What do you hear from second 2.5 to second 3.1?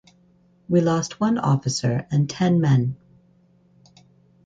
men.